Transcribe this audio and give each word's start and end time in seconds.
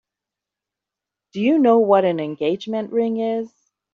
Do 1.31 1.39
you 1.41 1.59
know 1.59 1.77
what 1.77 2.05
an 2.05 2.19
engagement 2.19 2.91
ring 2.91 3.17
is? 3.19 3.53